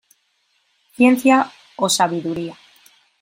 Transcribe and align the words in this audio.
Ciencia 0.97 1.37
o 1.85 1.87
sabiduría. 1.97 2.55